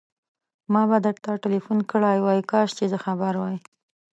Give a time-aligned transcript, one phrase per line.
[0.73, 3.57] ما به درته ټليفون کړی وای، کاش چې زه خبر وای.